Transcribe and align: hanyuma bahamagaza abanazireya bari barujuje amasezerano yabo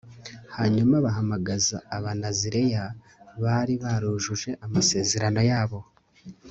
hanyuma 0.55 0.95
bahamagaza 1.05 1.77
abanazireya 1.97 2.83
bari 3.43 3.73
barujuje 3.83 4.49
amasezerano 4.65 5.41
yabo 5.51 5.79